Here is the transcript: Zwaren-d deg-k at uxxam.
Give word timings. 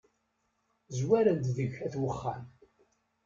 Zwaren-d 0.97 1.45
deg-k 1.57 1.75
at 1.85 1.93
uxxam. 2.09 2.43